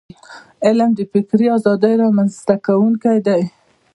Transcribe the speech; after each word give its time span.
علم 0.65 0.89
د 0.95 0.99
فکري 1.11 1.47
ازادی 1.57 1.93
رامنځته 2.03 2.55
کونکی 2.65 3.17
دی. 3.27 3.41